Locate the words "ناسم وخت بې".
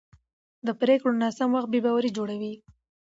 1.21-1.79